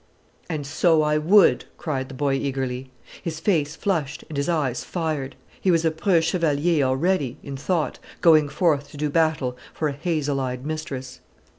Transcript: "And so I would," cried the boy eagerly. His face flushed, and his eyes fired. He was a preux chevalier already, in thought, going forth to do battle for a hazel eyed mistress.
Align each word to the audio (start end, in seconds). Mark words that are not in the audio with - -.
"And 0.49 0.65
so 0.65 1.03
I 1.03 1.19
would," 1.19 1.65
cried 1.77 2.09
the 2.09 2.15
boy 2.15 2.33
eagerly. 2.33 2.89
His 3.21 3.39
face 3.39 3.75
flushed, 3.75 4.23
and 4.31 4.35
his 4.35 4.49
eyes 4.49 4.83
fired. 4.83 5.35
He 5.61 5.69
was 5.69 5.85
a 5.85 5.91
preux 5.91 6.21
chevalier 6.21 6.83
already, 6.83 7.37
in 7.43 7.55
thought, 7.55 7.99
going 8.19 8.49
forth 8.49 8.89
to 8.89 8.97
do 8.97 9.11
battle 9.11 9.55
for 9.75 9.89
a 9.89 9.93
hazel 9.93 10.39
eyed 10.39 10.65
mistress. 10.65 11.19